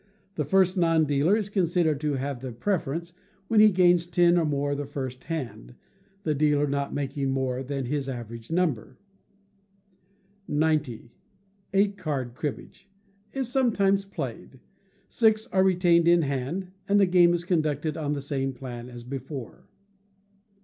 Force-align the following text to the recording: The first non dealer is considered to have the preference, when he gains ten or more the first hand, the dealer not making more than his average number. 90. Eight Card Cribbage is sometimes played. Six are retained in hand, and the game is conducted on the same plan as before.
The 0.33 0.45
first 0.45 0.79
non 0.79 1.05
dealer 1.05 1.37
is 1.37 1.47
considered 1.47 2.01
to 2.01 2.13
have 2.13 2.39
the 2.39 2.51
preference, 2.51 3.13
when 3.49 3.59
he 3.59 3.69
gains 3.69 4.07
ten 4.07 4.35
or 4.35 4.45
more 4.45 4.73
the 4.73 4.87
first 4.87 5.25
hand, 5.25 5.75
the 6.23 6.33
dealer 6.33 6.65
not 6.65 6.91
making 6.91 7.29
more 7.29 7.61
than 7.61 7.85
his 7.85 8.09
average 8.09 8.49
number. 8.49 8.97
90. 10.47 11.11
Eight 11.75 11.97
Card 11.99 12.33
Cribbage 12.33 12.89
is 13.31 13.47
sometimes 13.47 14.03
played. 14.03 14.59
Six 15.07 15.45
are 15.51 15.61
retained 15.63 16.07
in 16.07 16.23
hand, 16.23 16.71
and 16.89 16.99
the 16.99 17.05
game 17.05 17.31
is 17.31 17.45
conducted 17.45 17.95
on 17.95 18.13
the 18.13 18.21
same 18.21 18.53
plan 18.53 18.89
as 18.89 19.03
before. 19.03 19.67